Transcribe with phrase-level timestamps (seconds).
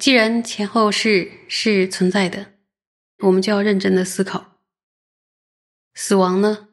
[0.00, 2.54] 既然前后世是存在的，
[3.18, 4.56] 我们就要认真的思考。
[5.92, 6.68] 死亡呢，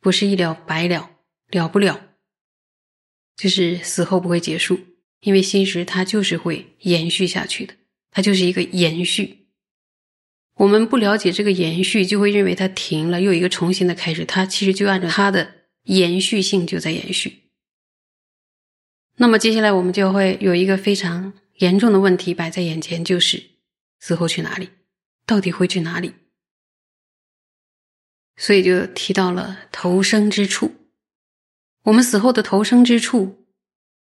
[0.00, 1.10] 不是一了百了，
[1.50, 2.00] 了不了，
[3.36, 4.80] 就是死后不会结束，
[5.20, 7.74] 因为心识它就是会延续下去的，
[8.10, 9.48] 它就是一个延续。
[10.54, 17.50] 我们不了解这个延续，就会认为它停了，又一个重新的开始，它其实就按照它的延续性就在延续。
[19.16, 23.50] 那么接下来我们就会有一个非常严重的问题摆在眼前，就是
[23.98, 24.70] 死后去哪里？
[25.26, 26.14] 到底会去哪里？
[28.36, 30.74] 所以就提到了投生之处。
[31.82, 33.46] 我们死后的投生之处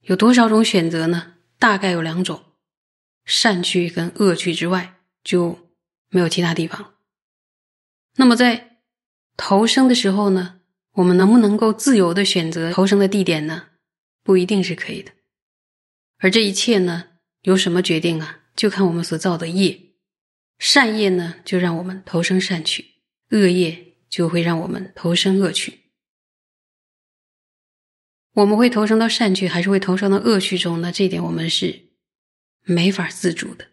[0.01, 1.35] 有多少种选择呢？
[1.59, 2.41] 大概有两种，
[3.25, 5.69] 善趣跟恶趣之外就
[6.07, 6.95] 没有其他地方。
[8.15, 8.79] 那么在
[9.35, 10.61] 投生的时候呢，
[10.93, 13.67] 我们能不能够自由的选择投生的地点呢？
[14.23, 15.11] 不一定是可以的，
[16.19, 17.10] 而这一切呢，
[17.41, 18.39] 由什么决定啊？
[18.55, 19.79] 就看我们所造的业。
[20.59, 22.83] 善业呢，就让我们投生善趣；
[23.29, 25.79] 恶业就会让我们投生恶趣。
[28.33, 30.91] 我们会投生到善趣，还是会投生到恶趣中呢？
[30.91, 31.89] 这一点我们是
[32.63, 33.67] 没法自主的，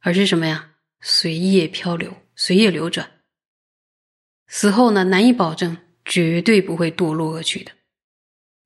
[0.00, 0.76] 而是什么呀？
[1.00, 3.10] 随业漂流，随业流转。
[4.46, 7.72] 死后呢，难以保证绝对不会堕落恶趣的。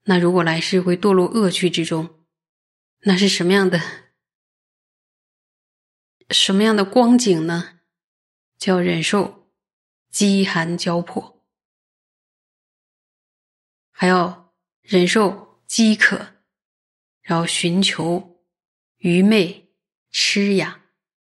[0.04, 2.24] 那如果来世会堕落恶趣之中，
[3.00, 3.80] 那是什么样的
[6.32, 7.80] 什么样的光景呢？
[8.58, 9.50] 叫忍受
[10.08, 11.44] 饥寒交迫，
[13.90, 16.34] 还要忍受饥渴，
[17.22, 18.44] 然后寻求
[18.98, 19.72] 愚昧、
[20.10, 20.82] 痴哑、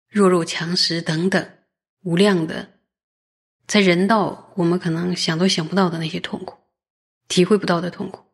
[0.08, 1.58] 弱肉强食等等
[2.02, 2.78] 无量的，
[3.66, 6.58] 在人道我们可能想都想不到的那些痛苦，
[7.26, 8.24] 体会不到的痛苦。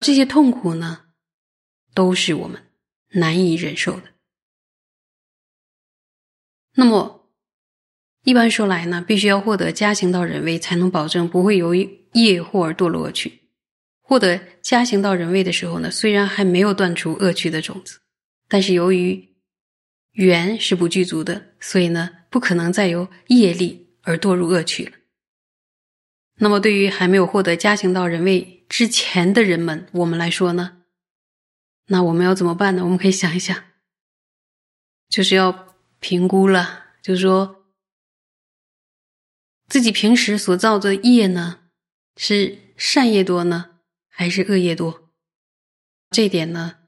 [0.00, 1.06] 这些痛苦呢，
[1.94, 2.70] 都是我们
[3.12, 4.12] 难以忍受的。
[6.74, 7.28] 那么，
[8.24, 13.40] 一般说来呢，必须要获得加行道人位，才能保证不会由于业祸而堕落恶趣。
[14.00, 18.00] 获得加行道人位的时候呢，虽然还没有断除恶趣的种子，
[18.48, 19.36] 但是由于
[20.12, 24.92] 缘是不具足的，所以呢，不可能再由业力而堕入恶趣了。
[26.36, 30.78] 那么，对于还没有获得加行道人位之前的人们，我们来说呢，
[31.86, 32.84] 那我们要怎么办呢？
[32.84, 33.56] 我们可以想一想，
[35.08, 35.71] 就是要
[36.02, 37.64] 评估了，就说，
[39.68, 41.60] 自己平时所造的业呢，
[42.16, 45.12] 是善业多呢，还是恶业多？
[46.10, 46.80] 这点呢，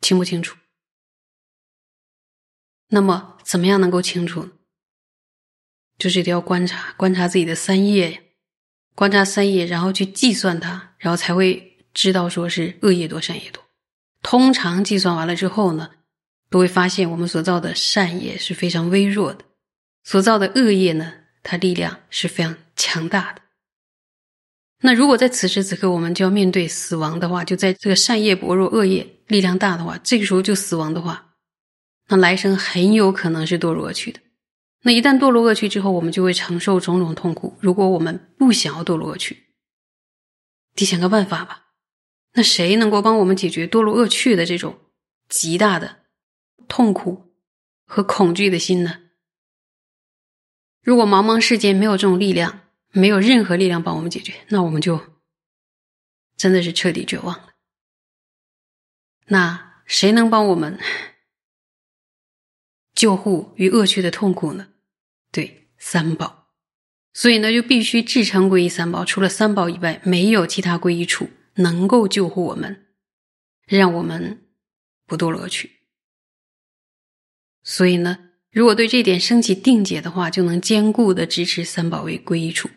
[0.00, 0.56] 清不清楚？
[2.90, 4.50] 那么，怎么样能够清楚？
[5.98, 8.36] 就是得要观察，观察自己的三业，
[8.94, 13.60] 观察三业，然后去计算它，然后才会知道说是恶业多，善业多。
[14.22, 15.90] 通常计算完了之后呢，
[16.50, 19.44] 都会发现我们所造的善业是非常微弱的，
[20.04, 23.42] 所造的恶业呢，它力量是非常强大的。
[24.82, 31.34] 那如果在此时此刻我们就要面对死亡的话，就在这个善业薄弱、恶业力量大的话，这个时候就死亡的话，
[32.08, 34.20] 那来生很有可能是堕入恶趣的。
[34.82, 37.56] 那一旦堕入恶趣之后，我们就会承受种种痛苦。
[37.60, 39.36] 如果我们不想要堕入恶趣，
[40.74, 41.66] 得想个办法吧。
[42.32, 44.78] 那谁能够帮我们解决堕入恶趣的这种
[45.28, 45.99] 极大的
[46.70, 47.34] 痛苦
[47.84, 49.00] 和恐惧的心呢？
[50.80, 52.60] 如果茫茫世间没有这种力量，
[52.92, 55.18] 没有任何力量帮我们解决，那我们就
[56.36, 57.54] 真的是彻底绝望了。
[59.26, 60.78] 那谁能帮我们？
[62.94, 64.68] 救护与恶趣的痛苦呢？
[65.32, 66.52] 对，三宝。
[67.12, 69.04] 所以呢，就必须至诚皈依三宝。
[69.04, 72.86] 除了三宝以外，没有其他皈依处能够救护我们，
[73.66, 74.46] 让我们
[75.06, 75.79] 不堕落去。
[77.62, 82.68] 所以呢，如果对这点升起定解的话，就能坚固的支持三宝为皈依处，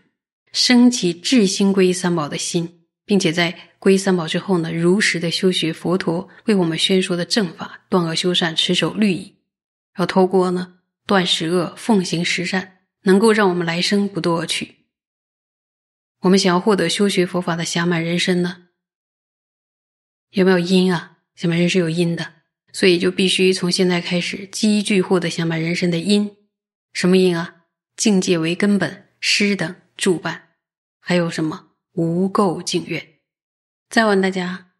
[0.52, 9.36] 升起至心皈依三宝的心，并且在皈依三宝之后呢，如实的修学佛陀为我们宣说的正法，断恶修善，持守律仪。
[9.98, 14.86] 要透过呢断十恶，奉行十善，能够让我们来生不堕恶趣。
[16.22, 18.68] 我们想要获得修学佛法的暇满人身呢，
[20.32, 21.18] 有没有因啊？
[21.38, 22.33] 暇满人是有因的，
[22.74, 26.36] 所以就必须从现在开始积聚获得想把人生的因。
[26.92, 27.62] 什么因啊？
[27.96, 30.50] 境界为根本，师等助伴，
[31.00, 33.08] 还有什么无垢净愿？
[33.90, 34.72] 再问大家，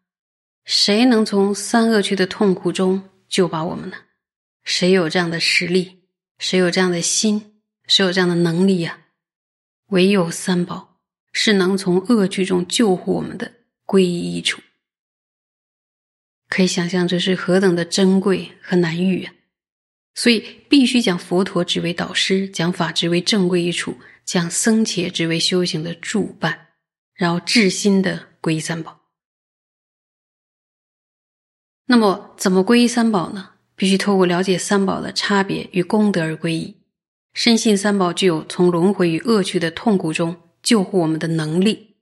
[0.64, 3.96] 谁能从三恶趣的痛苦中救拔我们呢？
[4.64, 6.02] 谁有这样的实力？
[6.38, 7.60] 谁有这样的心？
[7.86, 8.98] 谁有这样的能力呀？
[9.90, 10.98] 唯有三宝
[11.32, 13.52] 是能从恶趣中救护我们的
[13.86, 14.60] 皈依处。
[16.48, 19.34] 可以想象这是何等的珍贵和难遇啊！
[20.14, 26.68] 所以必须将佛陀之为导师，将法指为正规一处，将僧伽之为修行的助伴，
[27.14, 29.00] 然后至心的皈依三宝。
[31.86, 33.50] 那么，怎么皈依三宝呢？
[33.76, 36.76] 必须透过了解三宝的差别与功德而皈依，
[37.32, 41.96] 深信三宝具有从轮回与恶趣的痛苦中救护我们的能力，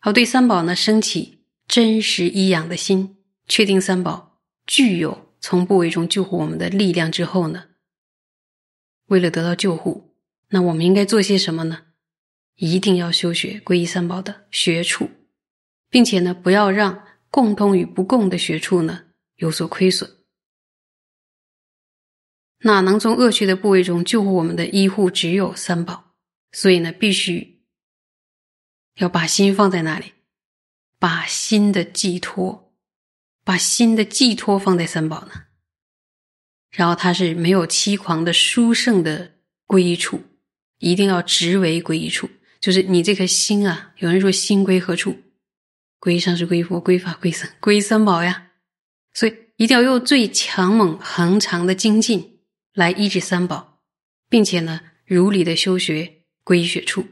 [0.00, 7.68] 好对三宝呢升起真实依养的心，确定三宝具有从部位中救护我们的力量之后呢，
[9.06, 10.16] 为了得到救护，
[10.48, 11.86] 那我们应该做些什么呢？
[12.56, 15.10] 一定要修学皈依三宝的学处，
[15.90, 19.04] 并且呢，不要让共通与不共的学处呢
[19.36, 20.10] 有所亏损。
[22.60, 25.10] 哪能从恶趣的部位中救护我们的医护？
[25.10, 26.14] 只有三宝，
[26.50, 27.62] 所以呢，必须
[28.94, 30.14] 要把心放在那里，
[30.98, 32.65] 把心的寄托，
[33.46, 35.44] 把心的寄托放在三宝呢。
[36.70, 40.20] 然后它是没有欺狂的殊胜的归依处，
[40.78, 42.28] 一定要直为归依处，
[42.60, 43.92] 就是你这颗心啊。
[43.98, 45.16] 有人说心归何处？
[46.00, 48.50] 归上是归佛，归法，归僧，归三宝呀。
[49.14, 52.40] 所以一定要用最强猛恒长的精进。
[52.74, 53.80] 来医治三宝，
[54.28, 57.06] 并且呢，如理的修学归学处。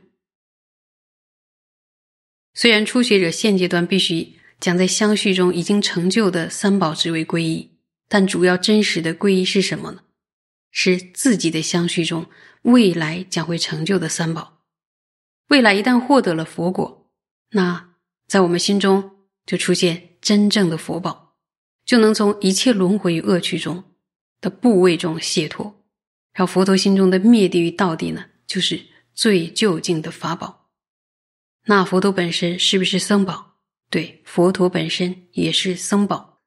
[2.53, 7.73] 虽然初学者现阶段必须将在相续中已经成就的三宝之为皈依，
[8.09, 10.01] 但主要真实的皈依是什么呢？
[10.71, 12.25] 是自己的相续中
[12.63, 14.63] 未来将会成就的三宝。
[15.49, 17.11] 未来一旦获得了佛果，
[17.51, 17.91] 那
[18.27, 19.11] 在我们心中
[19.45, 21.35] 就出现真正的佛宝，
[21.85, 23.85] 就能从一切轮回与恶趣中。
[24.41, 25.85] 的部位中解脱，
[26.33, 30.71] 然后佛陀心中的灭地狱道地呢，就是最究竟的法宝。
[31.67, 33.54] 那佛陀本身是不是僧宝？
[33.95, 36.43] 对，佛陀本身也是僧宝。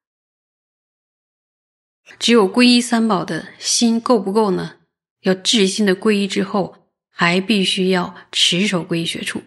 [2.20, 4.80] 只有皈依三宝的心够不够呢？
[5.22, 9.44] 要至心的皈依之后，还必须要持守皈依学处。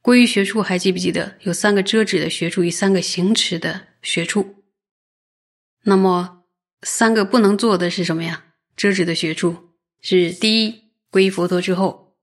[0.00, 4.64] 皈依学处还记不记得有三个遮止的学处与三个行持的学处？
[5.82, 6.44] 那么。
[6.80, 8.46] 三个不能做的是什么呀？
[8.74, 12.16] 遮止的学处是第一，皈依佛陀之后，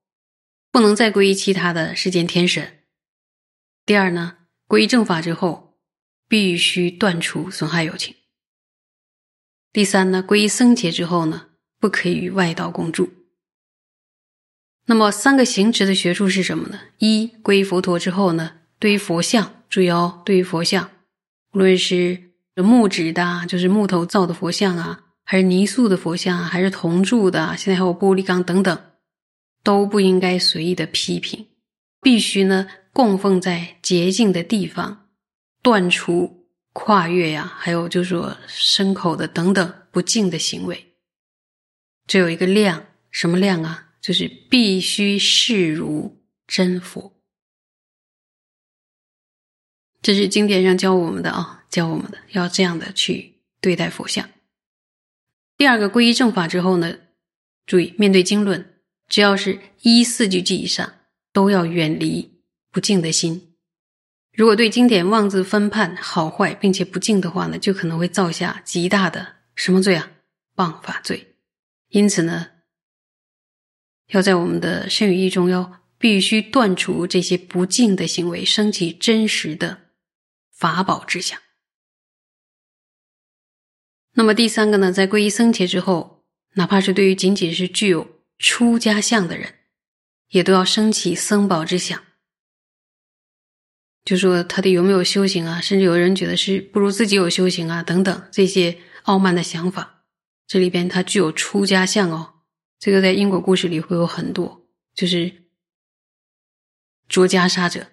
[0.71, 2.79] 不能再皈依其他的世间天神。
[3.85, 4.38] 第二呢，
[4.69, 5.77] 皈依正法之后，
[6.30, 8.16] 必须断除损害友情。
[9.74, 13.10] 第三呢，皈依僧伽之后呢，不可以与外道共住。
[14.86, 16.80] 那么三个行持的学处是什么呢？
[17.00, 20.89] 一，皈依佛陀之后呢，对于佛像，注意哦，对于佛像，
[21.51, 22.30] 无论是。
[22.56, 27.56] 木质的，就是木头造的佛像啊，还是泥塑的佛像啊，还是铜铸的？
[27.56, 28.77] 现在还有玻璃钢等等，
[29.63, 31.48] 都不应该随意的批评，
[32.01, 32.68] 必须呢
[32.99, 35.07] 供奉在洁净的地方，
[35.61, 40.97] 断除跨越呀，还有就是说牲口的等等不敬的行为。
[42.05, 43.91] 这有一个量，什么量啊？
[44.01, 47.13] 就是必须视如真佛。
[50.01, 51.63] 这是经典上教我们的啊。
[51.69, 54.29] 教我们的要这样的去对待佛像。
[55.55, 56.97] 第二个皈依正法之后呢，
[57.65, 60.95] 注意面对经论，只要是一四句偈以上，
[61.31, 62.38] 都要远离
[62.71, 63.56] 不敬的心。
[64.31, 70.11] 如果对经典妄自分判好坏，并且不敬的话呢，就可能会造下极大的什么罪啊？
[70.56, 71.35] 谤法罪。
[71.90, 72.47] 因此呢，
[74.09, 79.90] 要在我们的身语意中要必须断除这些不敬的行为，升起真实的
[80.52, 81.38] 法宝之想。
[84.14, 86.23] 那么第三个呢，在皈依僧伽之后，
[86.54, 89.56] 哪怕是对于仅仅是具有出家相的人，
[90.30, 92.02] 也都要升起僧宝之想。
[94.06, 95.61] 就说他的有没有修行啊？
[95.61, 100.03] 甚至有人觉得是不如自己有修行啊，等等这些傲慢的想法。
[100.47, 102.33] 这里边他具有出家相哦，
[102.79, 104.65] 这个在因果故事里会有很多，
[104.95, 105.31] 就是
[107.07, 107.87] 着袈裟者，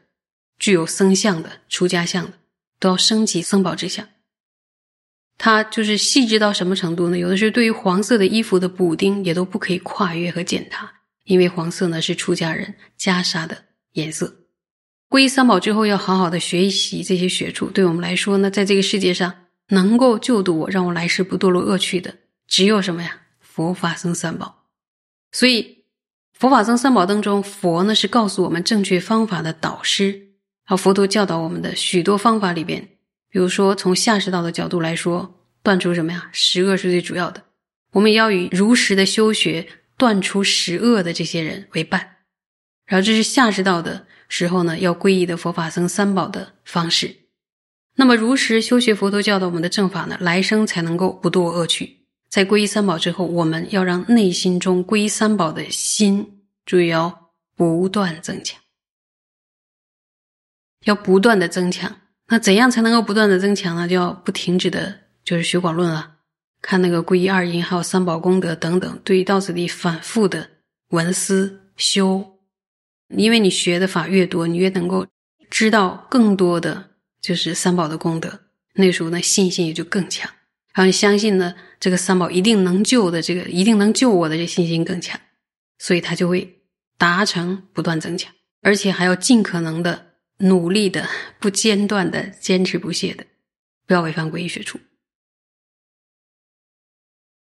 [0.58, 2.32] 具有僧相的出家相的，
[2.78, 4.08] 都要升起僧宝之相。
[5.36, 7.18] 他就是细致到什么程度呢？
[7.18, 10.90] 有的时候对于黄色的衣服的补丁也都不可以跨越和践踏，
[11.24, 14.45] 因为黄色呢是出家人袈裟的颜色。
[15.08, 17.70] 皈依三宝之后，要好好的学习这些学处。
[17.70, 19.32] 对我们来说呢，在这个世界上
[19.68, 22.16] 能够救度我，让我来世不堕落恶趣的，
[22.48, 23.20] 只有什么呀？
[23.40, 24.64] 佛法僧三宝。
[25.32, 25.84] 所以
[26.32, 30.32] 佛法僧三宝当中，佛呢是告诉我们正确方法的导师，
[30.66, 32.88] 而佛陀教导我们的许多方法里边。
[33.28, 36.28] 比如说，从下士道的角度来说，断除什么呀？
[36.32, 37.44] 十恶是最主要的。
[37.92, 42.16] 我们也要以如实的修学，断除十恶的这些人为伴。
[42.86, 47.16] 然后，这是下士道的时候呢，要皈依的佛法僧三宝的方式。
[47.98, 58.60] 那么，如实修学佛陀教导我们的正法呢，来生才能够不堕恶趣，在皈依三宝之后，我们要让内心中皈依三宝的心，注意哦不断增强，
[60.84, 61.96] 要不断的增强。
[62.28, 63.88] 那怎样才能够不断的增强呢？
[63.88, 66.16] 就要不停止的，就是学广论啊，
[66.60, 70.46] 看那个皈依二因，还有三宝功德等等，对于到此地反复的
[70.90, 72.35] 闻思修。
[73.08, 75.06] 因为你学的法越多，你越能够
[75.48, 78.40] 知道更多的就是三宝的功德，
[78.74, 80.30] 那时候呢信心也就更强。
[80.74, 85.18] 然后你相信呢，这个三宝一定能救的，这个一定能救我的，这信心更强，
[85.78, 86.62] 所以他就会
[86.98, 91.08] 达成不断增强，而且还要尽可能的努力的、
[91.40, 93.24] 不间断的、坚持不懈的，
[93.86, 94.78] 不要违反皈依学处。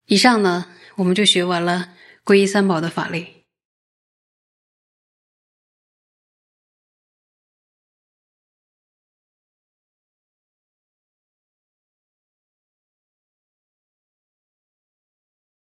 [0.05, 3.44] 以上呢，我们就学完了皈依三宝的法类。